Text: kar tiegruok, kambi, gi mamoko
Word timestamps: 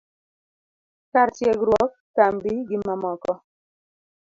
kar 1.11 1.29
tiegruok, 1.37 1.91
kambi, 2.15 2.53
gi 2.67 2.77
mamoko 2.85 3.33